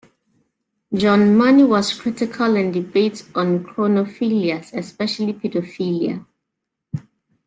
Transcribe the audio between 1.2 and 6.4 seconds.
Money was critical in debates on chronophilias, especially pedophilia.